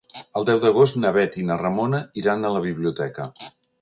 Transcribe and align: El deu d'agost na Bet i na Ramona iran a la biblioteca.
El 0.39 0.45
deu 0.49 0.61
d'agost 0.61 0.95
na 1.03 1.11
Bet 1.17 1.37
i 1.41 1.45
na 1.49 1.57
Ramona 1.61 1.99
iran 2.23 2.43
a 2.43 2.53
la 2.57 2.63
biblioteca. 2.65 3.29